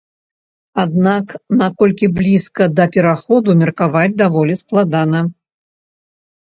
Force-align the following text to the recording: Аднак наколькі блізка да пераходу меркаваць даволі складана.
Аднак 0.83 1.25
наколькі 1.61 2.09
блізка 2.17 2.63
да 2.79 2.89
пераходу 2.97 3.49
меркаваць 3.63 4.11
даволі 4.27 4.61
складана. 4.67 5.19